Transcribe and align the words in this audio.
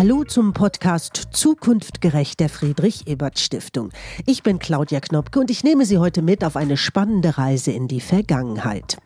Hallo 0.00 0.24
zum 0.24 0.54
Podcast 0.54 1.28
Zukunftgerecht 1.32 2.40
der 2.40 2.48
Friedrich 2.48 3.06
Ebert 3.06 3.38
Stiftung. 3.38 3.90
Ich 4.24 4.42
bin 4.42 4.58
Claudia 4.58 4.98
Knopke 4.98 5.38
und 5.38 5.50
ich 5.50 5.62
nehme 5.62 5.84
Sie 5.84 5.98
heute 5.98 6.22
mit 6.22 6.42
auf 6.42 6.56
eine 6.56 6.78
spannende 6.78 7.36
Reise 7.36 7.72
in 7.72 7.86
die 7.86 8.00
Vergangenheit. 8.00 8.96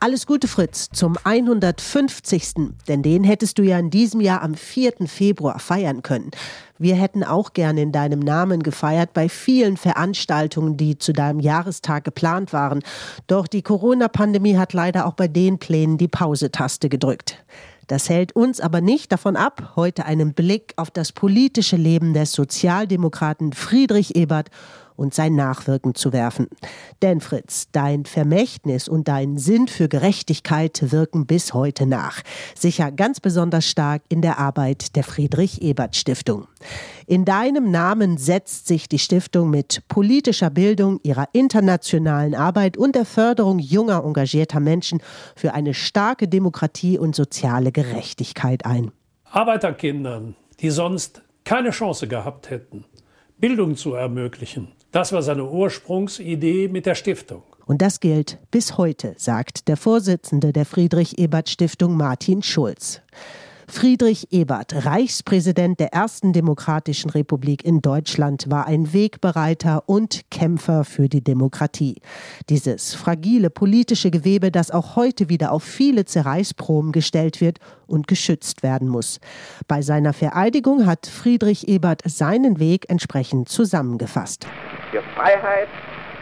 Alles 0.00 0.26
Gute, 0.26 0.48
Fritz, 0.48 0.90
zum 0.90 1.16
150. 1.22 2.72
Denn 2.88 3.04
den 3.04 3.22
hättest 3.22 3.58
du 3.58 3.62
ja 3.62 3.78
in 3.78 3.90
diesem 3.90 4.20
Jahr 4.20 4.42
am 4.42 4.54
4. 4.54 5.06
Februar 5.06 5.60
feiern 5.60 6.02
können. 6.02 6.32
Wir 6.78 6.96
hätten 6.96 7.22
auch 7.22 7.52
gerne 7.52 7.82
in 7.82 7.92
deinem 7.92 8.18
Namen 8.18 8.64
gefeiert 8.64 9.12
bei 9.14 9.28
vielen 9.28 9.76
Veranstaltungen, 9.76 10.76
die 10.76 10.98
zu 10.98 11.12
deinem 11.12 11.38
Jahrestag 11.38 12.02
geplant 12.02 12.52
waren. 12.52 12.82
Doch 13.28 13.46
die 13.46 13.62
Corona-Pandemie 13.62 14.56
hat 14.56 14.72
leider 14.72 15.06
auch 15.06 15.14
bei 15.14 15.28
den 15.28 15.60
Plänen 15.60 15.96
die 15.96 16.08
Pause-Taste 16.08 16.88
gedrückt. 16.88 17.38
Das 17.86 18.08
hält 18.08 18.34
uns 18.34 18.60
aber 18.60 18.80
nicht 18.80 19.12
davon 19.12 19.36
ab, 19.36 19.72
heute 19.76 20.04
einen 20.06 20.34
Blick 20.34 20.72
auf 20.76 20.90
das 20.90 21.12
politische 21.12 21.76
Leben 21.76 22.14
des 22.14 22.32
Sozialdemokraten 22.32 23.52
Friedrich 23.52 24.16
Ebert 24.16 24.50
und 24.96 25.14
sein 25.14 25.34
Nachwirken 25.34 25.94
zu 25.94 26.12
werfen. 26.12 26.48
Denn 27.02 27.20
Fritz, 27.20 27.68
dein 27.72 28.04
Vermächtnis 28.04 28.88
und 28.88 29.08
dein 29.08 29.38
Sinn 29.38 29.68
für 29.68 29.88
Gerechtigkeit 29.88 30.92
wirken 30.92 31.26
bis 31.26 31.54
heute 31.54 31.86
nach. 31.86 32.22
Sicher 32.54 32.92
ganz 32.92 33.20
besonders 33.20 33.66
stark 33.66 34.02
in 34.08 34.22
der 34.22 34.38
Arbeit 34.38 34.96
der 34.96 35.04
Friedrich 35.04 35.62
Ebert 35.62 35.96
Stiftung. 35.96 36.46
In 37.06 37.24
deinem 37.24 37.70
Namen 37.70 38.16
setzt 38.16 38.66
sich 38.66 38.88
die 38.88 38.98
Stiftung 38.98 39.50
mit 39.50 39.82
politischer 39.88 40.50
Bildung, 40.50 41.00
ihrer 41.02 41.28
internationalen 41.32 42.34
Arbeit 42.34 42.76
und 42.76 42.94
der 42.94 43.04
Förderung 43.04 43.58
junger, 43.58 44.04
engagierter 44.04 44.60
Menschen 44.60 45.00
für 45.36 45.52
eine 45.52 45.74
starke 45.74 46.28
Demokratie 46.28 46.98
und 46.98 47.14
soziale 47.14 47.72
Gerechtigkeit 47.72 48.64
ein. 48.64 48.92
Arbeiterkindern, 49.24 50.36
die 50.60 50.70
sonst 50.70 51.22
keine 51.44 51.70
Chance 51.70 52.08
gehabt 52.08 52.50
hätten, 52.50 52.84
Bildung 53.46 53.76
zu 53.76 53.92
ermöglichen, 53.92 54.68
das 54.90 55.12
war 55.12 55.22
seine 55.22 55.44
Ursprungsidee 55.44 56.68
mit 56.68 56.86
der 56.86 56.94
Stiftung. 56.94 57.42
Und 57.66 57.82
das 57.82 58.00
gilt 58.00 58.38
bis 58.50 58.78
heute, 58.78 59.12
sagt 59.18 59.68
der 59.68 59.76
Vorsitzende 59.76 60.50
der 60.54 60.64
Friedrich 60.64 61.18
Ebert 61.18 61.50
Stiftung 61.50 61.94
Martin 61.94 62.42
Schulz. 62.42 63.02
Friedrich 63.68 64.32
Ebert, 64.32 64.84
Reichspräsident 64.84 65.80
der 65.80 65.92
ersten 65.92 66.32
demokratischen 66.32 67.10
Republik 67.10 67.64
in 67.64 67.80
Deutschland, 67.80 68.50
war 68.50 68.66
ein 68.66 68.92
Wegbereiter 68.92 69.84
und 69.86 70.30
Kämpfer 70.30 70.84
für 70.84 71.08
die 71.08 71.22
Demokratie. 71.22 72.00
Dieses 72.48 72.94
fragile 72.94 73.50
politische 73.50 74.10
Gewebe, 74.10 74.50
das 74.50 74.70
auch 74.70 74.96
heute 74.96 75.28
wieder 75.28 75.52
auf 75.52 75.62
viele 75.62 76.04
Zerreißproben 76.04 76.92
gestellt 76.92 77.40
wird 77.40 77.58
und 77.86 78.06
geschützt 78.06 78.62
werden 78.62 78.88
muss. 78.88 79.20
Bei 79.66 79.82
seiner 79.82 80.12
Vereidigung 80.12 80.86
hat 80.86 81.06
Friedrich 81.06 81.68
Ebert 81.68 82.02
seinen 82.04 82.58
Weg 82.58 82.88
entsprechend 82.88 83.48
zusammengefasst. 83.48 84.46
Für 84.90 85.02
Freiheit, 85.14 85.68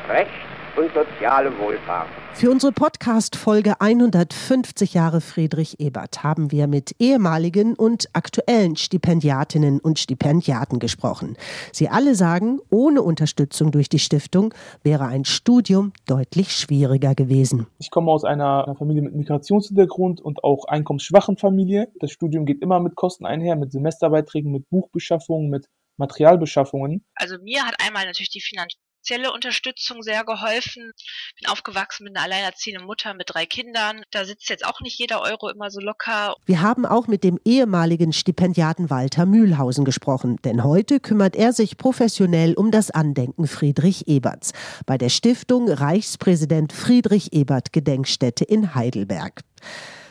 Recht 0.08 0.30
und 0.76 0.90
soziale 0.94 1.56
Wohlfahrt. 1.58 2.08
Für 2.34 2.50
unsere 2.50 2.72
Podcast-Folge 2.72 3.80
150 3.80 4.94
Jahre 4.94 5.20
Friedrich 5.20 5.80
Ebert 5.80 6.22
haben 6.22 6.50
wir 6.50 6.66
mit 6.66 6.94
ehemaligen 6.98 7.74
und 7.74 8.08
aktuellen 8.14 8.76
Stipendiatinnen 8.76 9.80
und 9.80 9.98
Stipendiaten 9.98 10.78
gesprochen. 10.78 11.36
Sie 11.72 11.88
alle 11.88 12.14
sagen, 12.14 12.60
ohne 12.70 13.02
Unterstützung 13.02 13.70
durch 13.70 13.88
die 13.88 13.98
Stiftung 13.98 14.54
wäre 14.82 15.06
ein 15.06 15.24
Studium 15.24 15.92
deutlich 16.06 16.52
schwieriger 16.52 17.14
gewesen. 17.14 17.66
Ich 17.78 17.90
komme 17.90 18.10
aus 18.10 18.24
einer 18.24 18.74
Familie 18.78 19.02
mit 19.02 19.14
Migrationshintergrund 19.14 20.20
und 20.20 20.42
auch 20.42 20.64
einkommensschwachen 20.64 21.36
Familie. 21.36 21.88
Das 22.00 22.12
Studium 22.12 22.46
geht 22.46 22.62
immer 22.62 22.80
mit 22.80 22.94
Kosten 22.94 23.26
einher, 23.26 23.56
mit 23.56 23.72
Semesterbeiträgen, 23.72 24.50
mit 24.50 24.68
Buchbeschaffungen, 24.70 25.50
mit 25.50 25.66
Materialbeschaffungen. 25.98 27.04
Also 27.14 27.36
mir 27.42 27.62
hat 27.64 27.74
einmal 27.86 28.06
natürlich 28.06 28.30
die 28.30 28.40
Finanz 28.40 28.74
finanzielle 29.02 29.32
Unterstützung 29.32 30.02
sehr 30.02 30.24
geholfen. 30.24 30.92
Bin 31.40 31.50
aufgewachsen 31.50 32.04
mit 32.04 32.16
einer 32.16 32.24
alleinerziehenden 32.24 32.86
Mutter 32.86 33.14
mit 33.14 33.28
drei 33.28 33.46
Kindern. 33.46 34.02
Da 34.10 34.24
sitzt 34.24 34.48
jetzt 34.48 34.64
auch 34.64 34.80
nicht 34.80 34.98
jeder 34.98 35.22
Euro 35.22 35.48
immer 35.48 35.70
so 35.70 35.80
locker. 35.80 36.36
Wir 36.46 36.60
haben 36.60 36.86
auch 36.86 37.08
mit 37.08 37.24
dem 37.24 37.38
ehemaligen 37.44 38.12
Stipendiaten 38.12 38.90
Walter 38.90 39.26
Mühlhausen 39.26 39.84
gesprochen, 39.84 40.36
denn 40.44 40.62
heute 40.62 41.00
kümmert 41.00 41.34
er 41.34 41.52
sich 41.52 41.76
professionell 41.76 42.54
um 42.54 42.70
das 42.70 42.90
Andenken 42.90 43.46
Friedrich 43.46 44.06
Eberts 44.06 44.52
bei 44.86 44.98
der 44.98 45.08
Stiftung 45.08 45.68
Reichspräsident 45.68 46.72
Friedrich 46.72 47.32
Ebert 47.32 47.72
Gedenkstätte 47.72 48.44
in 48.44 48.74
Heidelberg. 48.74 49.42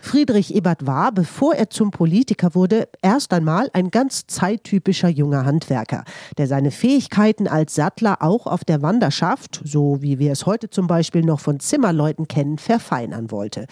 Friedrich 0.01 0.53
Ebert 0.53 0.87
war, 0.87 1.11
bevor 1.11 1.53
er 1.53 1.69
zum 1.69 1.91
Politiker 1.91 2.55
wurde, 2.55 2.89
erst 3.01 3.31
einmal 3.33 3.69
ein 3.73 3.91
ganz 3.91 4.25
zeittypischer 4.25 5.07
junger 5.07 5.45
Handwerker, 5.45 6.03
der 6.37 6.47
seine 6.47 6.71
Fähigkeiten 6.71 7.47
als 7.47 7.75
Sattler 7.75 8.21
auch 8.21 8.47
auf 8.47 8.65
der 8.65 8.81
Wanderschaft, 8.81 9.61
so 9.63 10.01
wie 10.01 10.17
wir 10.17 10.31
es 10.31 10.47
heute 10.47 10.69
zum 10.71 10.87
Beispiel 10.87 11.21
noch 11.21 11.39
von 11.39 11.59
Zimmerleuten 11.59 12.27
kennen, 12.27 12.57
verfeinern 12.57 13.29
wollte. 13.29 13.67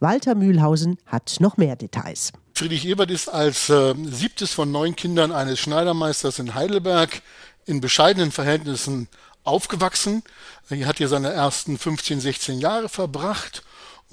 Walter 0.00 0.34
Mühlhausen 0.34 0.96
hat 1.06 1.36
noch 1.40 1.58
mehr 1.58 1.76
Details. 1.76 2.32
Friedrich 2.54 2.86
Ebert 2.86 3.10
ist 3.10 3.28
als 3.28 3.68
äh, 3.68 3.94
siebtes 4.04 4.52
von 4.52 4.72
neun 4.72 4.96
Kindern 4.96 5.32
eines 5.32 5.60
Schneidermeisters 5.60 6.38
in 6.38 6.54
Heidelberg 6.54 7.20
in 7.66 7.80
bescheidenen 7.80 8.32
Verhältnissen 8.32 9.08
aufgewachsen. 9.42 10.22
Er 10.70 10.86
hat 10.86 10.98
hier 10.98 11.08
seine 11.08 11.30
ersten 11.30 11.76
15, 11.76 12.20
16 12.20 12.58
Jahre 12.58 12.88
verbracht 12.88 13.62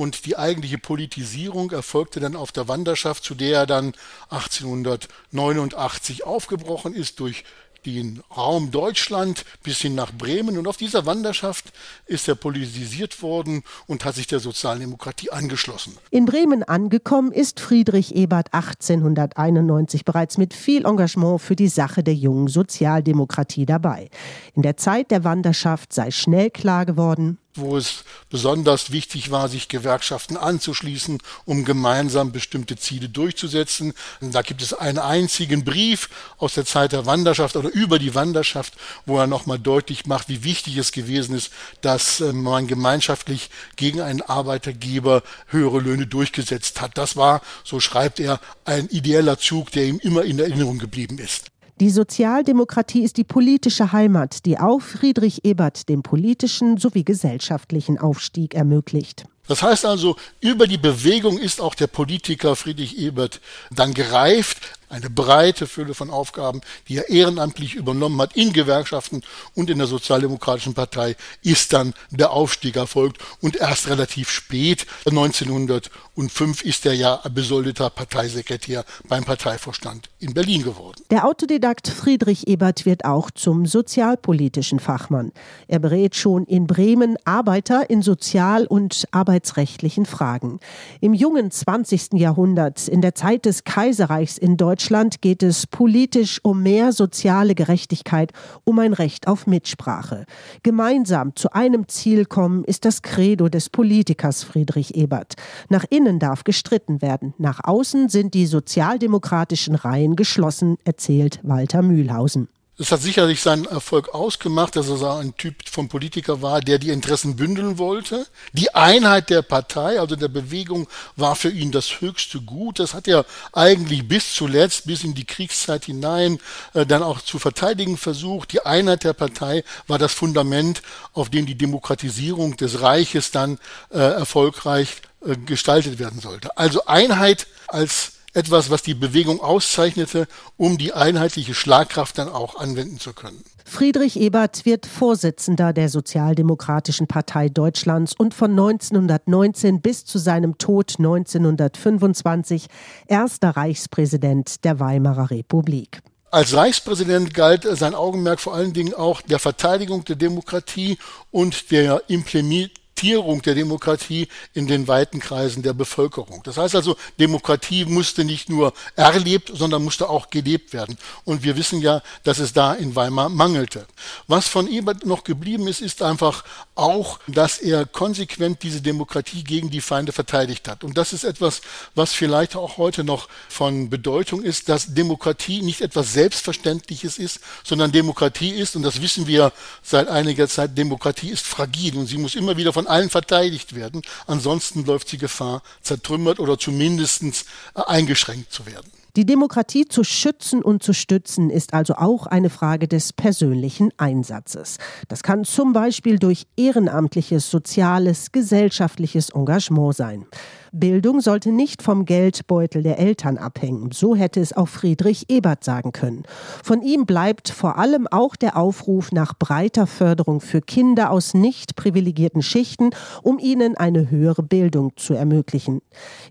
und 0.01 0.25
die 0.25 0.35
eigentliche 0.35 0.79
Politisierung 0.79 1.69
erfolgte 1.69 2.19
dann 2.19 2.35
auf 2.35 2.51
der 2.51 2.67
Wanderschaft, 2.67 3.23
zu 3.23 3.35
der 3.35 3.59
er 3.59 3.67
dann 3.67 3.93
1889 4.31 6.25
aufgebrochen 6.25 6.95
ist 6.95 7.19
durch 7.19 7.43
den 7.85 8.21
Raum 8.35 8.71
Deutschland 8.71 9.45
bis 9.61 9.79
hin 9.79 9.93
nach 9.93 10.11
Bremen. 10.11 10.57
Und 10.57 10.67
auf 10.67 10.77
dieser 10.77 11.05
Wanderschaft 11.05 11.71
ist 12.07 12.27
er 12.27 12.33
politisiert 12.33 13.21
worden 13.21 13.61
und 13.85 14.03
hat 14.03 14.15
sich 14.15 14.25
der 14.25 14.39
Sozialdemokratie 14.39 15.29
angeschlossen. 15.31 15.97
In 16.09 16.25
Bremen 16.25 16.63
angekommen 16.63 17.31
ist 17.31 17.59
Friedrich 17.59 18.15
Ebert 18.15 18.53
1891 18.53 20.03
bereits 20.03 20.39
mit 20.39 20.55
viel 20.55 20.85
Engagement 20.85 21.41
für 21.41 21.55
die 21.55 21.67
Sache 21.67 22.03
der 22.03 22.15
jungen 22.15 22.47
Sozialdemokratie 22.47 23.67
dabei. 23.67 24.09
In 24.55 24.63
der 24.63 24.77
Zeit 24.77 25.11
der 25.11 25.23
Wanderschaft 25.23 25.93
sei 25.93 26.09
schnell 26.09 26.49
klar 26.49 26.87
geworden, 26.87 27.37
wo 27.55 27.77
es 27.77 28.03
besonders 28.29 28.91
wichtig 28.91 29.31
war, 29.31 29.49
sich 29.49 29.67
Gewerkschaften 29.67 30.37
anzuschließen, 30.37 31.19
um 31.45 31.65
gemeinsam 31.65 32.31
bestimmte 32.31 32.77
Ziele 32.77 33.09
durchzusetzen. 33.09 33.93
Da 34.21 34.41
gibt 34.41 34.61
es 34.61 34.73
einen 34.73 34.99
einzigen 34.99 35.63
Brief 35.63 36.09
aus 36.37 36.53
der 36.53 36.65
Zeit 36.65 36.93
der 36.93 37.05
Wanderschaft 37.05 37.55
oder 37.55 37.69
über 37.69 37.99
die 37.99 38.15
Wanderschaft, 38.15 38.73
wo 39.05 39.17
er 39.17 39.27
nochmal 39.27 39.59
deutlich 39.59 40.05
macht, 40.05 40.29
wie 40.29 40.43
wichtig 40.43 40.77
es 40.77 40.91
gewesen 40.91 41.35
ist, 41.35 41.51
dass 41.81 42.21
äh, 42.21 42.33
man 42.33 42.67
gemeinschaftlich 42.67 43.49
gegen 43.75 44.01
einen 44.01 44.21
Arbeitergeber 44.21 45.23
höhere 45.47 45.79
Löhne 45.79 46.07
durchgesetzt 46.07 46.81
hat. 46.81 46.97
Das 46.97 47.15
war, 47.15 47.41
so 47.63 47.79
schreibt 47.79 48.19
er, 48.19 48.39
ein 48.65 48.87
ideeller 48.89 49.37
Zug, 49.37 49.71
der 49.71 49.85
ihm 49.85 49.99
immer 49.99 50.23
in 50.23 50.39
Erinnerung 50.39 50.79
geblieben 50.79 51.17
ist. 51.17 51.50
Die 51.81 51.89
Sozialdemokratie 51.89 53.01
ist 53.01 53.17
die 53.17 53.23
politische 53.23 53.91
Heimat, 53.91 54.45
die 54.45 54.59
auch 54.59 54.81
Friedrich 54.81 55.45
Ebert 55.45 55.89
den 55.89 56.03
politischen 56.03 56.77
sowie 56.77 57.03
gesellschaftlichen 57.03 57.97
Aufstieg 57.97 58.53
ermöglicht. 58.53 59.25
Das 59.47 59.63
heißt 59.63 59.87
also, 59.87 60.15
über 60.41 60.67
die 60.67 60.77
Bewegung 60.77 61.39
ist 61.39 61.59
auch 61.59 61.73
der 61.73 61.87
Politiker 61.87 62.55
Friedrich 62.55 62.99
Ebert 62.99 63.41
dann 63.71 63.95
gereift, 63.95 64.79
eine 64.91 65.09
breite 65.09 65.67
Fülle 65.67 65.93
von 65.93 66.09
Aufgaben, 66.09 66.61
die 66.87 66.97
er 66.97 67.09
ehrenamtlich 67.09 67.75
übernommen 67.75 68.21
hat 68.21 68.35
in 68.35 68.53
Gewerkschaften 68.53 69.21
und 69.55 69.69
in 69.69 69.77
der 69.77 69.87
Sozialdemokratischen 69.87 70.73
Partei, 70.73 71.15
ist 71.41 71.73
dann 71.73 71.93
der 72.09 72.31
Aufstieg 72.31 72.75
erfolgt 72.75 73.21
und 73.39 73.55
erst 73.55 73.87
relativ 73.87 74.29
spät, 74.29 74.85
1905, 75.05 76.63
ist 76.63 76.85
er 76.85 76.93
ja 76.93 77.21
besoldeter 77.33 77.89
Parteisekretär 77.89 78.83
beim 79.07 79.23
Parteivorstand 79.23 80.09
in 80.19 80.33
Berlin 80.33 80.63
geworden. 80.63 81.01
Der 81.09 81.25
Autodidakt 81.25 81.87
Friedrich 81.87 82.47
Ebert 82.47 82.85
wird 82.85 83.05
auch 83.05 83.31
zum 83.31 83.65
sozialpolitischen 83.65 84.79
Fachmann. 84.79 85.31
Er 85.67 85.79
berät 85.79 86.15
schon 86.15 86.45
in 86.45 86.67
Bremen 86.67 87.15
Arbeiter 87.23 87.89
in 87.89 88.01
sozial- 88.01 88.67
und 88.67 89.05
arbeitsrechtlichen 89.11 90.05
Fragen. 90.05 90.59
Im 90.99 91.13
jungen 91.13 91.49
20. 91.49 92.13
Jahrhundert, 92.13 92.87
in 92.87 93.01
der 93.01 93.15
Zeit 93.15 93.45
des 93.45 93.63
Kaiserreichs 93.63 94.37
in 94.37 94.57
Deutschland, 94.57 94.80
Deutschland 94.81 95.21
geht 95.21 95.43
es 95.43 95.67
politisch 95.67 96.39
um 96.41 96.63
mehr 96.63 96.91
soziale 96.91 97.53
Gerechtigkeit, 97.53 98.31
um 98.63 98.79
ein 98.79 98.93
Recht 98.93 99.27
auf 99.27 99.45
Mitsprache. 99.45 100.25
Gemeinsam 100.63 101.35
zu 101.35 101.53
einem 101.53 101.87
Ziel 101.87 102.25
kommen 102.25 102.63
ist 102.63 102.83
das 102.83 103.03
Credo 103.03 103.47
des 103.47 103.69
Politikers 103.69 104.43
Friedrich 104.43 104.95
Ebert. 104.95 105.35
Nach 105.69 105.85
innen 105.91 106.17
darf 106.17 106.43
gestritten 106.43 107.03
werden, 107.03 107.35
nach 107.37 107.59
außen 107.63 108.09
sind 108.09 108.33
die 108.33 108.47
sozialdemokratischen 108.47 109.75
Reihen 109.75 110.15
geschlossen, 110.15 110.77
erzählt 110.83 111.39
Walter 111.43 111.83
Mühlhausen. 111.83 112.47
Es 112.81 112.91
hat 112.91 113.03
sicherlich 113.03 113.43
seinen 113.43 113.65
Erfolg 113.65 114.09
ausgemacht, 114.09 114.75
dass 114.75 114.89
er 114.89 114.97
so 114.97 115.07
ein 115.07 115.37
Typ 115.37 115.69
von 115.69 115.87
Politiker 115.87 116.41
war, 116.41 116.61
der 116.61 116.79
die 116.79 116.89
Interessen 116.89 117.35
bündeln 117.35 117.77
wollte. 117.77 118.25
Die 118.53 118.73
Einheit 118.73 119.29
der 119.29 119.43
Partei, 119.43 119.99
also 119.99 120.15
der 120.15 120.29
Bewegung, 120.29 120.87
war 121.15 121.35
für 121.35 121.51
ihn 121.51 121.71
das 121.71 122.01
höchste 122.01 122.41
Gut. 122.41 122.79
Das 122.79 122.95
hat 122.95 123.07
er 123.07 123.27
eigentlich 123.53 124.07
bis 124.07 124.33
zuletzt, 124.33 124.87
bis 124.87 125.03
in 125.03 125.13
die 125.13 125.25
Kriegszeit 125.25 125.85
hinein, 125.85 126.39
äh, 126.73 126.87
dann 126.87 127.03
auch 127.03 127.21
zu 127.21 127.37
verteidigen 127.37 127.97
versucht. 127.97 128.51
Die 128.51 128.65
Einheit 128.65 129.03
der 129.03 129.13
Partei 129.13 129.63
war 129.85 129.99
das 129.99 130.11
Fundament, 130.11 130.81
auf 131.13 131.29
dem 131.29 131.45
die 131.45 131.59
Demokratisierung 131.59 132.57
des 132.57 132.81
Reiches 132.81 133.29
dann 133.29 133.59
äh, 133.91 133.99
erfolgreich 133.99 135.03
äh, 135.23 135.37
gestaltet 135.37 135.99
werden 135.99 136.19
sollte. 136.19 136.57
Also 136.57 136.87
Einheit 136.87 137.45
als 137.67 138.13
etwas, 138.33 138.69
was 138.69 138.83
die 138.83 138.93
Bewegung 138.93 139.39
auszeichnete, 139.41 140.27
um 140.57 140.77
die 140.77 140.93
einheitliche 140.93 141.53
Schlagkraft 141.53 142.17
dann 142.17 142.29
auch 142.29 142.55
anwenden 142.55 142.99
zu 142.99 143.13
können. 143.13 143.43
Friedrich 143.65 144.19
Ebert 144.19 144.65
wird 144.65 144.85
Vorsitzender 144.85 145.71
der 145.71 145.87
Sozialdemokratischen 145.87 147.07
Partei 147.07 147.47
Deutschlands 147.47 148.13
und 148.17 148.33
von 148.33 148.51
1919 148.51 149.81
bis 149.81 150.05
zu 150.05 150.17
seinem 150.17 150.57
Tod 150.57 150.95
1925 150.97 152.67
erster 153.07 153.51
Reichspräsident 153.51 154.65
der 154.65 154.79
Weimarer 154.79 155.31
Republik. 155.31 156.01
Als 156.31 156.53
Reichspräsident 156.53 157.33
galt 157.33 157.67
sein 157.77 157.93
Augenmerk 157.93 158.39
vor 158.39 158.53
allen 158.53 158.73
Dingen 158.73 158.93
auch 158.93 159.21
der 159.21 159.39
Verteidigung 159.39 160.05
der 160.05 160.15
Demokratie 160.15 160.97
und 161.29 161.71
der 161.71 162.03
Implementierung 162.07 162.80
Akzeptierung 163.01 163.41
der 163.41 163.55
Demokratie 163.55 164.27
in 164.53 164.67
den 164.67 164.87
weiten 164.87 165.19
Kreisen 165.19 165.63
der 165.63 165.73
Bevölkerung. 165.73 166.43
Das 166.43 166.57
heißt 166.57 166.75
also, 166.75 166.95
Demokratie 167.19 167.85
musste 167.85 168.23
nicht 168.23 168.47
nur 168.47 168.73
erlebt, 168.95 169.51
sondern 169.51 169.83
musste 169.83 170.07
auch 170.07 170.29
gelebt 170.29 170.71
werden. 170.71 170.97
Und 171.25 171.41
wir 171.41 171.57
wissen 171.57 171.81
ja, 171.81 172.03
dass 172.23 172.37
es 172.37 172.53
da 172.53 172.75
in 172.75 172.95
Weimar 172.95 173.29
mangelte. 173.29 173.87
Was 174.27 174.47
von 174.47 174.67
Ebert 174.67 175.03
noch 175.03 175.23
geblieben 175.23 175.67
ist, 175.67 175.81
ist 175.81 176.03
einfach 176.03 176.43
auch, 176.75 177.19
dass 177.27 177.57
er 177.57 177.87
konsequent 177.87 178.61
diese 178.61 178.81
Demokratie 178.81 179.43
gegen 179.43 179.71
die 179.71 179.81
Feinde 179.81 180.11
verteidigt 180.11 180.67
hat. 180.67 180.83
Und 180.83 180.95
das 180.95 181.11
ist 181.11 181.23
etwas, 181.23 181.61
was 181.95 182.13
vielleicht 182.13 182.55
auch 182.55 182.77
heute 182.77 183.03
noch 183.03 183.29
von 183.49 183.89
Bedeutung 183.89 184.43
ist, 184.43 184.69
dass 184.69 184.93
Demokratie 184.93 185.63
nicht 185.63 185.81
etwas 185.81 186.13
Selbstverständliches 186.13 187.17
ist, 187.17 187.39
sondern 187.63 187.91
Demokratie 187.91 188.51
ist, 188.51 188.75
und 188.75 188.83
das 188.83 189.01
wissen 189.01 189.25
wir 189.25 189.53
seit 189.81 190.07
einiger 190.07 190.47
Zeit, 190.47 190.77
Demokratie 190.77 191.29
ist 191.29 191.47
fragil 191.47 191.97
und 191.97 192.05
sie 192.05 192.17
muss 192.17 192.35
immer 192.35 192.57
wieder 192.57 192.73
von 192.73 192.90
allen 192.91 193.09
verteidigt 193.09 193.75
werden. 193.75 194.01
Ansonsten 194.27 194.85
läuft 194.85 195.09
sie 195.09 195.17
Gefahr, 195.17 195.63
zertrümmert 195.81 196.39
oder 196.39 196.59
zumindest 196.59 197.23
äh, 197.23 197.81
eingeschränkt 197.87 198.51
zu 198.51 198.65
werden. 198.65 198.91
Die 199.17 199.25
Demokratie 199.25 199.85
zu 199.85 200.05
schützen 200.05 200.61
und 200.61 200.83
zu 200.83 200.93
stützen 200.93 201.49
ist 201.49 201.73
also 201.73 201.95
auch 201.95 202.27
eine 202.27 202.49
Frage 202.49 202.87
des 202.87 203.11
persönlichen 203.11 203.91
Einsatzes. 203.97 204.77
Das 205.09 205.21
kann 205.21 205.43
zum 205.43 205.73
Beispiel 205.73 206.17
durch 206.17 206.47
ehrenamtliches, 206.55 207.51
soziales, 207.51 208.31
gesellschaftliches 208.31 209.31
Engagement 209.31 209.97
sein. 209.97 210.27
Bildung 210.73 211.19
sollte 211.19 211.51
nicht 211.51 211.81
vom 211.81 212.05
Geldbeutel 212.05 212.81
der 212.81 212.97
Eltern 212.97 213.37
abhängen. 213.37 213.91
So 213.91 214.15
hätte 214.15 214.39
es 214.39 214.55
auch 214.55 214.69
Friedrich 214.69 215.29
Ebert 215.29 215.65
sagen 215.65 215.91
können. 215.91 216.23
Von 216.63 216.81
ihm 216.81 217.05
bleibt 217.05 217.49
vor 217.49 217.77
allem 217.77 218.07
auch 218.07 218.37
der 218.37 218.55
Aufruf 218.55 219.11
nach 219.11 219.33
breiter 219.37 219.85
Förderung 219.85 220.39
für 220.39 220.61
Kinder 220.61 221.11
aus 221.11 221.33
nicht 221.33 221.75
privilegierten 221.75 222.41
Schichten, 222.41 222.91
um 223.21 223.37
ihnen 223.37 223.75
eine 223.75 224.09
höhere 224.09 224.43
Bildung 224.43 224.93
zu 224.95 225.13
ermöglichen. 225.13 225.81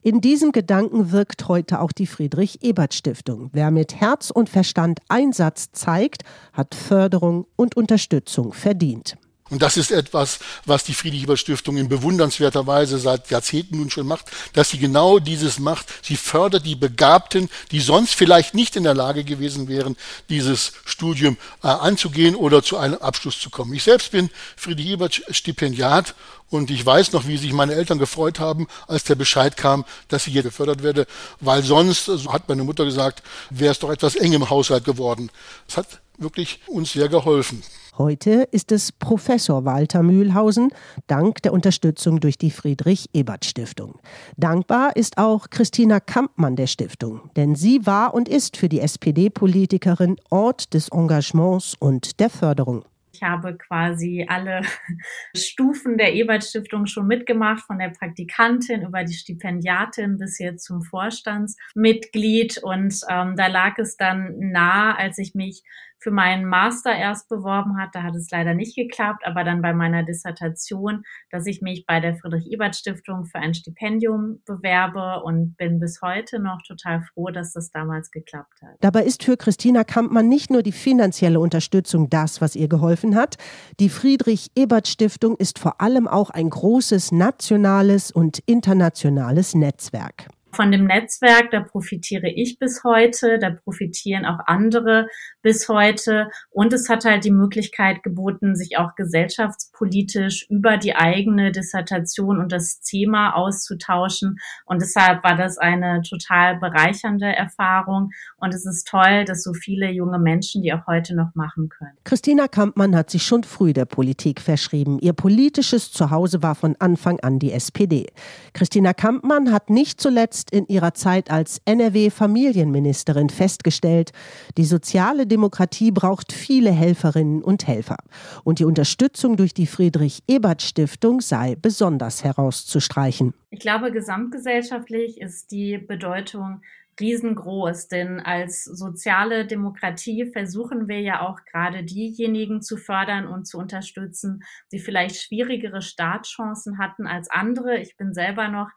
In 0.02 0.22
diesem 0.22 0.52
Gedanken 0.52 1.12
wirkt 1.12 1.48
heute 1.48 1.80
auch 1.80 1.92
die 1.92 2.06
Friedrich 2.06 2.62
Ebert 2.62 2.94
Stiftung. 2.94 3.50
Wer 3.52 3.70
mit 3.70 4.00
Herz 4.00 4.30
und 4.30 4.48
Verstand 4.48 5.00
Einsatz 5.08 5.70
zeigt, 5.72 6.22
hat 6.54 6.74
Förderung 6.74 7.46
und 7.56 7.76
Unterstützung 7.76 8.54
verdient. 8.54 9.18
Und 9.50 9.62
das 9.62 9.76
ist 9.76 9.90
etwas, 9.90 10.38
was 10.64 10.84
die 10.84 10.94
Friedrich-Ebert-Stiftung 10.94 11.76
in 11.76 11.88
bewundernswerter 11.88 12.66
Weise 12.68 12.98
seit 12.98 13.30
Jahrzehnten 13.30 13.78
nun 13.78 13.90
schon 13.90 14.06
macht, 14.06 14.26
dass 14.52 14.70
sie 14.70 14.78
genau 14.78 15.18
dieses 15.18 15.58
macht. 15.58 15.86
Sie 16.02 16.16
fördert 16.16 16.64
die 16.64 16.76
Begabten, 16.76 17.50
die 17.72 17.80
sonst 17.80 18.14
vielleicht 18.14 18.54
nicht 18.54 18.76
in 18.76 18.84
der 18.84 18.94
Lage 18.94 19.24
gewesen 19.24 19.66
wären, 19.68 19.96
dieses 20.28 20.72
Studium 20.84 21.36
äh, 21.64 21.66
anzugehen 21.66 22.36
oder 22.36 22.62
zu 22.62 22.78
einem 22.78 22.98
Abschluss 22.98 23.40
zu 23.40 23.50
kommen. 23.50 23.74
Ich 23.74 23.82
selbst 23.82 24.12
bin 24.12 24.30
Friedrich-Ebert-Stipendiat 24.56 26.14
und 26.48 26.70
ich 26.70 26.84
weiß 26.84 27.12
noch, 27.12 27.26
wie 27.26 27.36
sich 27.36 27.52
meine 27.52 27.74
Eltern 27.74 27.98
gefreut 27.98 28.38
haben, 28.38 28.68
als 28.86 29.04
der 29.04 29.14
Bescheid 29.16 29.56
kam, 29.56 29.84
dass 30.08 30.26
ich 30.26 30.32
hier 30.32 30.42
gefördert 30.42 30.82
werde, 30.82 31.06
weil 31.40 31.62
sonst, 31.62 32.06
so 32.06 32.32
hat 32.32 32.48
meine 32.48 32.64
Mutter 32.64 32.84
gesagt, 32.84 33.22
wäre 33.50 33.72
es 33.72 33.78
doch 33.80 33.90
etwas 33.90 34.14
eng 34.14 34.32
im 34.32 34.50
Haushalt 34.50 34.84
geworden. 34.84 35.30
Es 35.68 35.76
hat 35.76 35.86
wirklich 36.20 36.60
uns 36.68 36.92
sehr 36.92 37.08
geholfen. 37.08 37.62
Heute 37.98 38.48
ist 38.50 38.72
es 38.72 38.92
Professor 38.92 39.64
Walter 39.64 40.02
Mühlhausen, 40.02 40.70
dank 41.06 41.42
der 41.42 41.52
Unterstützung 41.52 42.20
durch 42.20 42.38
die 42.38 42.50
Friedrich-Ebert-Stiftung. 42.50 43.98
Dankbar 44.36 44.96
ist 44.96 45.18
auch 45.18 45.50
Christina 45.50 46.00
Kampmann 46.00 46.56
der 46.56 46.66
Stiftung, 46.66 47.30
denn 47.36 47.56
sie 47.56 47.84
war 47.84 48.14
und 48.14 48.28
ist 48.28 48.56
für 48.56 48.68
die 48.68 48.80
SPD-Politikerin 48.80 50.16
Ort 50.30 50.72
des 50.72 50.88
Engagements 50.88 51.74
und 51.78 52.20
der 52.20 52.30
Förderung. 52.30 52.84
Ich 53.12 53.22
habe 53.22 53.54
quasi 53.58 54.24
alle 54.26 54.62
Stufen 55.36 55.98
der 55.98 56.14
Ebert-Stiftung 56.14 56.86
schon 56.86 57.06
mitgemacht, 57.06 57.66
von 57.66 57.78
der 57.78 57.90
Praktikantin 57.90 58.82
über 58.82 59.04
die 59.04 59.12
Stipendiatin 59.12 60.16
bis 60.16 60.38
jetzt 60.38 60.64
zum 60.64 60.80
Vorstandsmitglied. 60.80 62.62
Und 62.62 62.98
ähm, 63.10 63.34
da 63.36 63.48
lag 63.48 63.76
es 63.78 63.98
dann 63.98 64.38
nah, 64.38 64.96
als 64.96 65.18
ich 65.18 65.34
mich 65.34 65.64
für 66.00 66.10
meinen 66.10 66.46
Master 66.46 66.94
erst 66.94 67.28
beworben 67.28 67.78
hat. 67.78 67.90
Da 67.94 68.02
hat 68.02 68.16
es 68.16 68.30
leider 68.30 68.54
nicht 68.54 68.74
geklappt, 68.74 69.22
aber 69.26 69.44
dann 69.44 69.62
bei 69.62 69.72
meiner 69.72 70.02
Dissertation, 70.02 71.04
dass 71.30 71.46
ich 71.46 71.60
mich 71.60 71.84
bei 71.86 72.00
der 72.00 72.16
Friedrich-Ebert-Stiftung 72.16 73.26
für 73.26 73.38
ein 73.38 73.54
Stipendium 73.54 74.40
bewerbe 74.46 75.22
und 75.22 75.56
bin 75.56 75.78
bis 75.78 76.00
heute 76.02 76.40
noch 76.40 76.62
total 76.66 77.02
froh, 77.12 77.28
dass 77.28 77.52
das 77.52 77.70
damals 77.70 78.10
geklappt 78.10 78.62
hat. 78.62 78.76
Dabei 78.80 79.04
ist 79.04 79.22
für 79.22 79.36
Christina 79.36 79.84
Kampmann 79.84 80.28
nicht 80.28 80.50
nur 80.50 80.62
die 80.62 80.72
finanzielle 80.72 81.38
Unterstützung 81.38 82.08
das, 82.08 82.40
was 82.40 82.56
ihr 82.56 82.68
geholfen 82.68 83.14
hat. 83.14 83.36
Die 83.78 83.90
Friedrich-Ebert-Stiftung 83.90 85.36
ist 85.36 85.58
vor 85.58 85.80
allem 85.80 86.08
auch 86.08 86.30
ein 86.30 86.48
großes 86.48 87.12
nationales 87.12 88.10
und 88.10 88.38
internationales 88.46 89.54
Netzwerk. 89.54 90.28
Von 90.52 90.72
dem 90.72 90.86
Netzwerk, 90.86 91.50
da 91.50 91.60
profitiere 91.60 92.28
ich 92.28 92.58
bis 92.58 92.82
heute, 92.84 93.38
da 93.38 93.50
profitieren 93.50 94.24
auch 94.24 94.40
andere 94.46 95.06
bis 95.42 95.68
heute. 95.68 96.28
Und 96.50 96.72
es 96.72 96.88
hat 96.88 97.04
halt 97.04 97.24
die 97.24 97.30
Möglichkeit 97.30 98.02
geboten, 98.02 98.54
sich 98.56 98.76
auch 98.78 98.94
gesellschaftspolitisch 98.94 100.46
über 100.48 100.76
die 100.76 100.96
eigene 100.96 101.52
Dissertation 101.52 102.38
und 102.38 102.52
das 102.52 102.80
Thema 102.80 103.34
auszutauschen. 103.34 104.38
Und 104.64 104.82
deshalb 104.82 105.22
war 105.22 105.36
das 105.36 105.58
eine 105.58 106.02
total 106.02 106.58
bereichernde 106.58 107.26
Erfahrung. 107.26 108.10
Und 108.38 108.54
es 108.54 108.66
ist 108.66 108.88
toll, 108.88 109.24
dass 109.24 109.42
so 109.42 109.52
viele 109.52 109.90
junge 109.90 110.18
Menschen 110.18 110.62
die 110.62 110.72
auch 110.72 110.86
heute 110.86 111.14
noch 111.14 111.34
machen 111.34 111.68
können. 111.68 111.96
Christina 112.04 112.48
Kampmann 112.48 112.96
hat 112.96 113.10
sich 113.10 113.22
schon 113.22 113.44
früh 113.44 113.72
der 113.72 113.84
Politik 113.84 114.40
verschrieben. 114.40 114.98
Ihr 115.00 115.12
politisches 115.12 115.92
Zuhause 115.92 116.42
war 116.42 116.54
von 116.54 116.76
Anfang 116.78 117.20
an 117.20 117.38
die 117.38 117.52
SPD. 117.52 118.06
Christina 118.52 118.92
Kampmann 118.92 119.52
hat 119.52 119.70
nicht 119.70 120.00
zuletzt 120.00 120.39
zuletzt 120.40 120.50
in 120.50 120.66
ihrer 120.66 120.94
Zeit 120.94 121.30
als 121.30 121.60
NRW-Familienministerin 121.64 123.30
festgestellt, 123.30 124.12
die 124.56 124.64
soziale 124.64 125.26
Demokratie 125.26 125.90
braucht 125.90 126.32
viele 126.32 126.70
Helferinnen 126.70 127.42
und 127.42 127.66
Helfer. 127.66 127.96
Und 128.44 128.58
die 128.58 128.64
Unterstützung 128.64 129.36
durch 129.36 129.54
die 129.54 129.66
Friedrich-Ebert-Stiftung 129.66 131.20
sei 131.20 131.56
besonders 131.60 132.24
herauszustreichen. 132.24 133.34
Ich 133.50 133.60
glaube, 133.60 133.92
gesamtgesellschaftlich 133.92 135.20
ist 135.20 135.50
die 135.50 135.78
Bedeutung 135.78 136.62
riesengroß, 137.00 137.88
denn 137.88 138.20
als 138.20 138.64
soziale 138.64 139.46
Demokratie 139.46 140.26
versuchen 140.26 140.86
wir 140.86 141.00
ja 141.00 141.26
auch 141.26 141.38
gerade 141.50 141.82
diejenigen 141.82 142.60
zu 142.60 142.76
fördern 142.76 143.26
und 143.26 143.46
zu 143.46 143.58
unterstützen, 143.58 144.42
die 144.70 144.78
vielleicht 144.78 145.16
schwierigere 145.16 145.80
Startchancen 145.80 146.78
hatten 146.78 147.06
als 147.06 147.30
andere. 147.30 147.78
Ich 147.78 147.96
bin 147.96 148.12
selber 148.12 148.48
noch 148.48 148.68